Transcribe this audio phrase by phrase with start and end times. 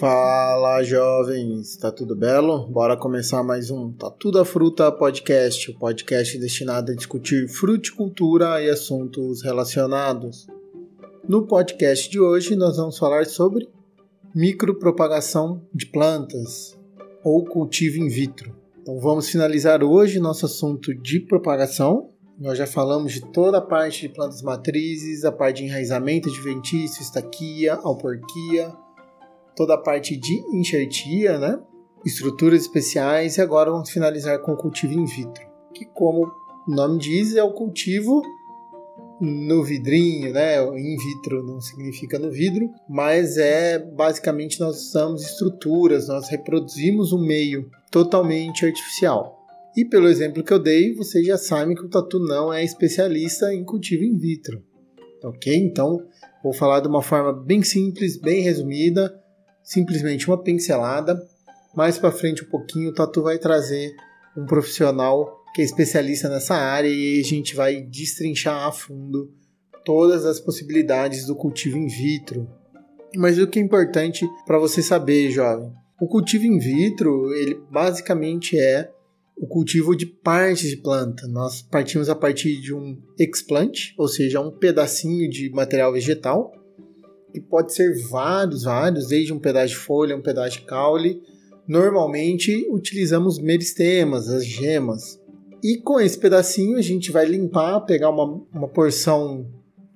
[0.00, 2.66] Fala jovens, tá tudo belo?
[2.68, 8.62] Bora começar mais um Tá Tudo a Fruta podcast, o podcast destinado a discutir fruticultura
[8.62, 10.46] e assuntos relacionados.
[11.28, 13.68] No podcast de hoje nós vamos falar sobre
[14.34, 16.78] micropropagação de plantas
[17.22, 18.56] ou cultivo in vitro.
[18.80, 22.08] Então vamos finalizar hoje nosso assunto de propagação.
[22.38, 27.02] Nós já falamos de toda a parte de plantas matrizes, a parte de enraizamento adventício,
[27.02, 28.72] estaquia, alporquia,
[29.54, 31.60] toda a parte de enxertia, né?
[32.04, 35.42] estruturas especiais e agora vamos finalizar com o cultivo in vitro,
[35.74, 36.30] que como
[36.66, 38.22] o nome diz é o cultivo
[39.20, 40.62] no vidrinho, né?
[40.62, 47.20] In vitro não significa no vidro, mas é basicamente nós usamos estruturas, nós reproduzimos um
[47.20, 49.38] meio totalmente artificial.
[49.76, 53.52] E pelo exemplo que eu dei, vocês já sabem que o Tatu não é especialista
[53.54, 54.62] em cultivo in vitro.
[55.22, 55.54] Ok?
[55.54, 56.02] Então,
[56.42, 59.14] vou falar de uma forma bem simples, bem resumida,
[59.70, 61.24] simplesmente uma pincelada.
[61.76, 63.94] Mais para frente um pouquinho, o Tatu vai trazer
[64.36, 69.32] um profissional que é especialista nessa área e a gente vai destrinchar a fundo
[69.84, 72.48] todas as possibilidades do cultivo in vitro.
[73.16, 78.58] Mas o que é importante para você saber, jovem, o cultivo in vitro, ele basicamente
[78.58, 78.90] é
[79.36, 81.28] o cultivo de partes de planta.
[81.28, 86.52] Nós partimos a partir de um explant, ou seja, um pedacinho de material vegetal,
[87.32, 91.22] que pode ser vários, vários, desde um pedaço de folha, um pedaço de caule.
[91.66, 95.20] Normalmente utilizamos meristemas, as gemas.
[95.62, 99.46] E com esse pedacinho a gente vai limpar, pegar uma, uma porção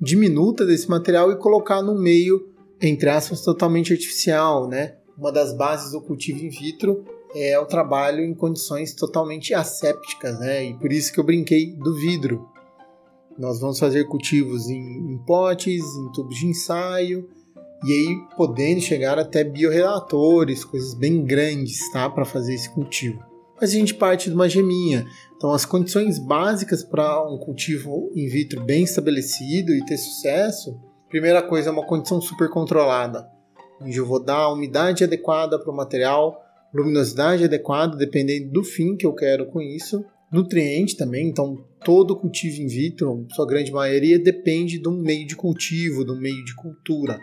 [0.00, 2.48] diminuta desse material e colocar no meio,
[2.80, 4.96] entre aspas, totalmente artificial, né?
[5.16, 10.66] Uma das bases do cultivo in vitro é o trabalho em condições totalmente assépticas, né?
[10.66, 12.48] E por isso que eu brinquei do vidro.
[13.38, 17.28] Nós vamos fazer cultivos em, em potes, em tubos de ensaio,
[17.84, 22.08] e aí podendo chegar até bioreatores, coisas bem grandes, tá?
[22.08, 25.06] Para fazer esse cultivo mas a gente parte de uma geminha.
[25.36, 30.78] Então, as condições básicas para um cultivo in vitro bem estabelecido e ter sucesso,
[31.08, 33.28] primeira coisa é uma condição super controlada,
[33.80, 36.42] onde eu vou dar a umidade adequada para o material,
[36.72, 42.60] luminosidade adequada, dependendo do fim que eu quero com isso, nutriente também, então todo cultivo
[42.60, 46.56] in vitro, sua grande maioria, depende de um meio de cultivo, de um meio de
[46.56, 47.20] cultura.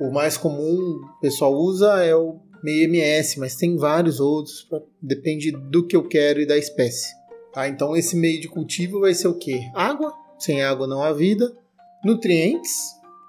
[0.00, 4.66] O mais comum o pessoal usa é o meio MS, mas tem vários outros,
[5.02, 7.14] depende do que eu quero e da espécie.
[7.52, 7.68] Tá?
[7.68, 9.60] Então esse meio de cultivo vai ser o que?
[9.74, 11.54] Água, sem água não há vida,
[12.02, 12.72] nutrientes,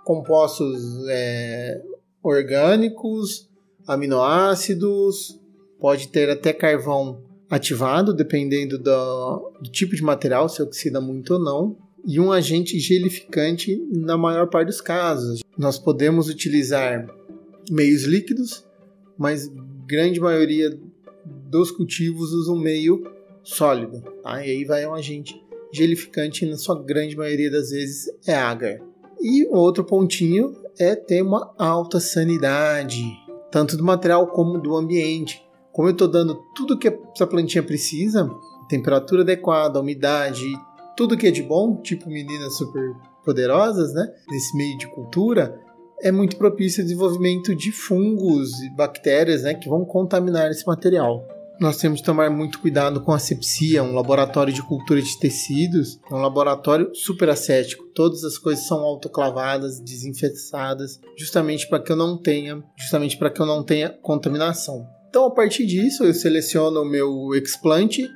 [0.05, 1.81] compostos é,
[2.23, 3.49] orgânicos,
[3.85, 5.37] aminoácidos,
[5.81, 11.39] pode ter até carvão ativado, dependendo do, do tipo de material, se oxida muito ou
[11.39, 15.41] não, e um agente gelificante na maior parte dos casos.
[15.57, 17.07] Nós podemos utilizar
[17.69, 18.65] meios líquidos,
[19.17, 19.51] mas
[19.85, 20.77] grande maioria
[21.49, 23.03] dos cultivos usam meio
[23.43, 24.45] sólido, tá?
[24.45, 25.41] E aí vai um agente
[25.71, 28.79] gelificante, na sua grande maioria das vezes é agar.
[29.21, 33.03] E outro pontinho é ter uma alta sanidade,
[33.51, 35.41] tanto do material como do ambiente.
[35.77, 38.27] Como eu estou dando tudo que essa plantinha precisa,
[38.67, 40.43] temperatura adequada, umidade,
[40.95, 44.11] tudo que é de bom, tipo meninas super poderosas, né?
[44.27, 45.61] Nesse meio de cultura,
[46.01, 51.23] é muito propício ao desenvolvimento de fungos e bactérias né, que vão contaminar esse material.
[51.59, 55.99] Nós temos que tomar muito cuidado com a sepsia, um laboratório de cultura de tecidos,
[56.09, 57.85] é um laboratório super ascético.
[57.93, 63.39] Todas as coisas são autoclavadas, desinfetadas, justamente para que eu não tenha, justamente para que
[63.39, 64.96] eu não tenha contaminação.
[65.17, 68.07] Então, a partir disso, eu seleciono o meu explante,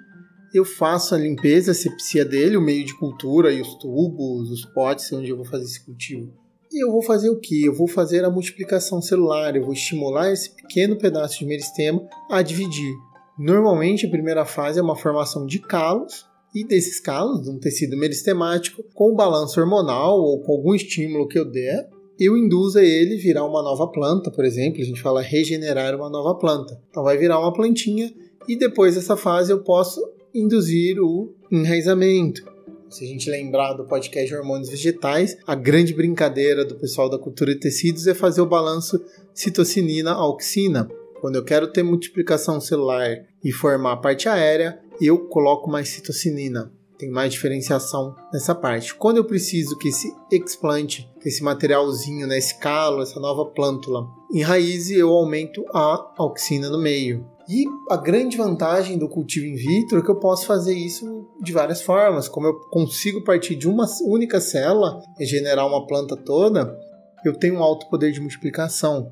[0.53, 4.65] eu faço a limpeza, a sepsia dele, o meio de cultura e os tubos, os
[4.65, 6.31] potes onde eu vou fazer esse cultivo
[6.71, 7.65] e eu vou fazer o que?
[7.65, 12.43] Eu vou fazer a multiplicação celular, eu vou estimular esse pequeno pedaço de meristema a
[12.43, 12.93] dividir.
[13.35, 18.83] Normalmente a primeira fase é uma formação de calos, e desses calos, um tecido meristemático,
[18.93, 21.89] com o balanço hormonal ou com algum estímulo que eu der,
[22.23, 26.37] eu induzo ele virar uma nova planta, por exemplo, a gente fala regenerar uma nova
[26.37, 26.79] planta.
[26.87, 28.13] Então vai virar uma plantinha
[28.47, 29.99] e depois dessa fase eu posso
[30.31, 32.43] induzir o enraizamento.
[32.91, 37.55] Se a gente lembrar do podcast Hormônios Vegetais, a grande brincadeira do pessoal da cultura
[37.55, 39.03] de tecidos é fazer o balanço
[39.33, 40.87] citocinina-auxina.
[41.21, 46.71] Quando eu quero ter multiplicação celular e formar a parte aérea, eu coloco mais citocinina.
[47.01, 48.93] Tem mais diferenciação nessa parte.
[48.93, 54.95] Quando eu preciso que esse explante, esse materialzinho, né, esse calo, essa nova plântula, enraize,
[54.95, 57.25] eu aumento a auxina no meio.
[57.49, 61.51] E a grande vantagem do cultivo in vitro é que eu posso fazer isso de
[61.51, 62.29] várias formas.
[62.29, 66.79] Como eu consigo partir de uma única célula e generar uma planta toda,
[67.25, 69.11] eu tenho um alto poder de multiplicação.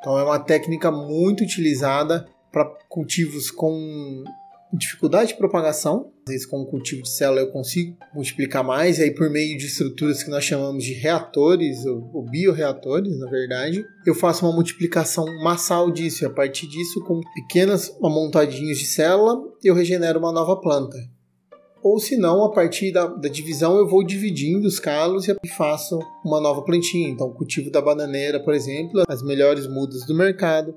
[0.00, 4.24] Então é uma técnica muito utilizada para cultivos com
[4.72, 6.12] dificuldade de propagação.
[6.26, 9.56] Às vezes, com o cultivo de célula, eu consigo multiplicar mais, e aí por meio
[9.56, 14.54] de estruturas que nós chamamos de reatores, ou, ou bioreatores, na verdade, eu faço uma
[14.54, 20.32] multiplicação massal disso, e a partir disso, com pequenas amontadinhas de célula, eu regenero uma
[20.32, 20.96] nova planta.
[21.82, 26.00] Ou se não, a partir da, da, divisão, eu vou dividindo os calos e faço
[26.24, 27.08] uma nova plantinha.
[27.08, 30.76] Então, o cultivo da bananeira, por exemplo, as melhores mudas do mercado,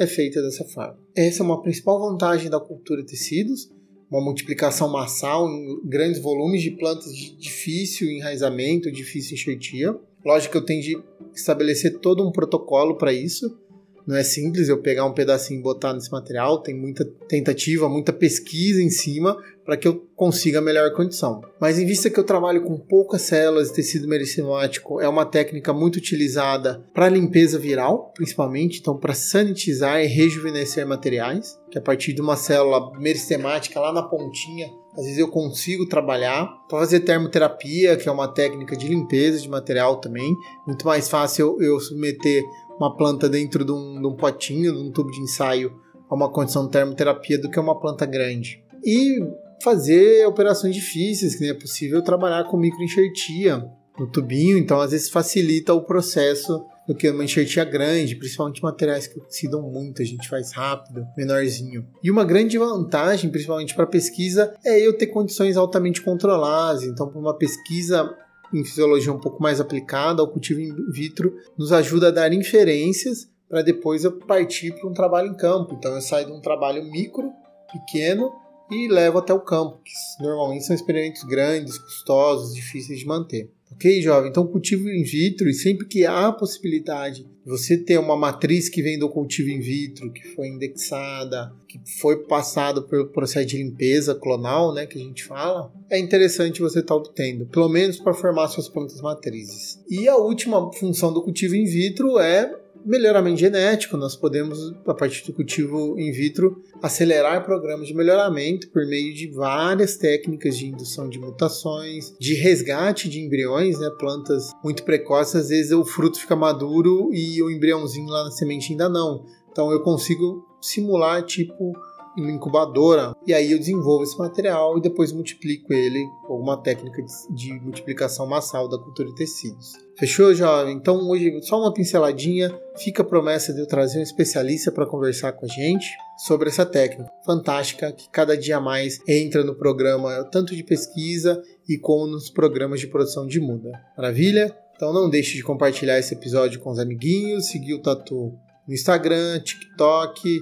[0.00, 0.98] é feita dessa forma.
[1.14, 3.70] Essa é uma principal vantagem da cultura de tecidos,
[4.10, 9.94] uma multiplicação massal em grandes volumes de plantas de difícil enraizamento, difícil enxertia.
[10.24, 10.98] Lógico que eu tenho de
[11.34, 13.58] estabelecer todo um protocolo para isso.
[14.06, 18.12] Não é simples eu pegar um pedacinho e botar nesse material, tem muita tentativa, muita
[18.12, 21.40] pesquisa em cima para que eu consiga a melhor condição.
[21.60, 25.72] Mas em vista que eu trabalho com poucas células de tecido meristematic, é uma técnica
[25.72, 32.12] muito utilizada para limpeza viral, principalmente, então para sanitizar e rejuvenescer materiais, que a partir
[32.12, 37.96] de uma célula meristemática lá na pontinha, às vezes eu consigo trabalhar para fazer termoterapia,
[37.96, 40.34] que é uma técnica de limpeza de material também.
[40.66, 42.42] Muito mais fácil eu submeter
[42.80, 45.70] uma planta dentro de um, de um potinho, de um tubo de ensaio,
[46.08, 48.64] a uma condição de termoterapia do que uma planta grande.
[48.82, 49.20] E
[49.62, 53.62] fazer operações difíceis, que nem é possível trabalhar com microenxertia
[53.98, 59.06] no tubinho, então às vezes facilita o processo do que uma enxertia grande, principalmente materiais
[59.06, 61.86] que oxidam muito, a gente faz rápido, menorzinho.
[62.02, 66.82] E uma grande vantagem, principalmente para pesquisa, é eu ter condições altamente controladas.
[66.84, 68.10] Então, para uma pesquisa
[68.52, 73.28] em fisiologia um pouco mais aplicada ao cultivo in vitro, nos ajuda a dar inferências
[73.48, 75.74] para depois eu partir para um trabalho em campo.
[75.74, 77.32] Então, eu saio de um trabalho micro,
[77.72, 78.32] pequeno,
[78.70, 79.92] e levo até o campo, que
[80.22, 83.50] normalmente são experimentos grandes, custosos, difíceis de manter.
[83.72, 84.30] Ok, jovem?
[84.30, 88.68] Então, cultivo in vitro, e sempre que há a possibilidade de você ter uma matriz
[88.68, 93.56] que vem do cultivo in vitro, que foi indexada, que foi passado pelo processo de
[93.56, 97.98] limpeza clonal, né, que a gente fala, é interessante você estar tá obtendo, pelo menos
[97.98, 99.80] para formar suas plantas matrizes.
[99.88, 102.52] E a última função do cultivo in vitro é
[102.84, 108.86] melhoramento genético, nós podemos, a partir do cultivo in vitro, acelerar programas de melhoramento por
[108.86, 113.90] meio de várias técnicas de indução de mutações, de resgate de embriões, né?
[113.98, 118.72] plantas muito precoces, às vezes o fruto fica maduro e o embriãozinho lá na semente
[118.72, 119.24] ainda não.
[119.50, 121.72] Então eu consigo simular tipo
[122.16, 127.52] incubadora e aí eu desenvolvo esse material e depois multiplico ele com alguma técnica de,
[127.60, 129.72] multiplicação massal da cultura de tecidos.
[129.98, 130.76] Fechou, jovem?
[130.76, 135.32] Então hoje só uma pinceladinha, fica a promessa de eu trazer um especialista para conversar
[135.32, 135.88] com a gente
[136.26, 141.78] sobre essa técnica fantástica que cada dia mais entra no programa tanto de pesquisa e
[141.78, 143.70] como nos programas de produção de muda.
[143.96, 144.56] Maravilha?
[144.74, 148.32] Então não deixe de compartilhar esse episódio com os amiguinhos, seguir o Tatu
[148.66, 150.40] no Instagram, TikTok,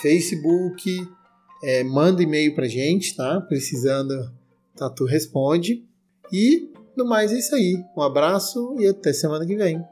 [0.00, 1.06] Facebook,
[1.62, 3.40] é, manda e-mail pra gente, tá?
[3.40, 4.32] Precisando,
[4.76, 5.84] Tatu responde.
[6.32, 7.82] E no mais é isso aí.
[7.96, 9.84] Um abraço e até semana que vem.